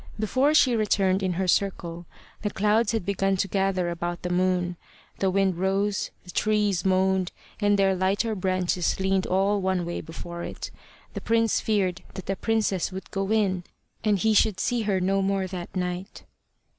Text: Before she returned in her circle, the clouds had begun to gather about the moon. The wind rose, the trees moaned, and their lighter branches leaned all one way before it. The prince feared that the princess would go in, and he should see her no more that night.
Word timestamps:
Before 0.19 0.55
she 0.55 0.75
returned 0.75 1.21
in 1.21 1.33
her 1.33 1.47
circle, 1.47 2.07
the 2.41 2.49
clouds 2.49 2.91
had 2.91 3.05
begun 3.05 3.37
to 3.37 3.47
gather 3.47 3.87
about 3.91 4.23
the 4.23 4.31
moon. 4.31 4.75
The 5.19 5.29
wind 5.29 5.59
rose, 5.59 6.09
the 6.23 6.31
trees 6.31 6.83
moaned, 6.83 7.31
and 7.59 7.77
their 7.77 7.93
lighter 7.93 8.33
branches 8.33 8.99
leaned 8.99 9.27
all 9.27 9.61
one 9.61 9.85
way 9.85 10.01
before 10.01 10.41
it. 10.41 10.71
The 11.13 11.21
prince 11.21 11.59
feared 11.59 12.01
that 12.15 12.25
the 12.25 12.35
princess 12.35 12.91
would 12.91 13.11
go 13.11 13.31
in, 13.31 13.63
and 14.03 14.17
he 14.17 14.33
should 14.33 14.59
see 14.59 14.81
her 14.89 14.99
no 14.99 15.21
more 15.21 15.45
that 15.45 15.75
night. 15.75 16.23